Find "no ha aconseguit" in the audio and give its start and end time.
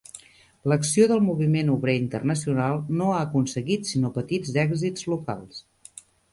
3.03-3.87